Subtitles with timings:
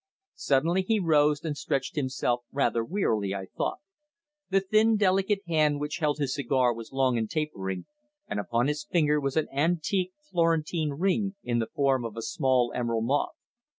[0.41, 3.77] Suddenly he rose and stretched himself rather wearily, I thought.
[4.49, 7.85] The thin, delicate hand which held his cigar was long and tapering,
[8.27, 12.71] and upon his finger was an antique Florentine ring in the form of a small
[12.73, 13.35] emerald moth.